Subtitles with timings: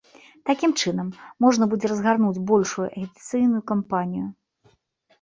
[0.49, 1.11] Такім чынам,
[1.45, 4.27] можна будзе разгарнуць большую агітацыйную кампанію.